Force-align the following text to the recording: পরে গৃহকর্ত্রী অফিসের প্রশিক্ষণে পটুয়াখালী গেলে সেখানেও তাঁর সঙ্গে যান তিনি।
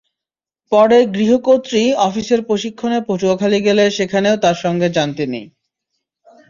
পরে 0.71 0.97
গৃহকর্ত্রী 1.15 1.81
অফিসের 2.07 2.41
প্রশিক্ষণে 2.47 2.99
পটুয়াখালী 3.07 3.59
গেলে 3.67 3.83
সেখানেও 3.97 4.35
তাঁর 4.43 4.57
সঙ্গে 4.63 4.87
যান 4.95 5.09
তিনি। 5.13 5.41